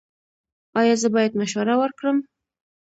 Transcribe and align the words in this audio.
ایا 0.79 0.95
زه 1.01 1.07
باید 1.15 1.37
مشوره 1.41 1.75
ورکړم؟ 1.77 2.17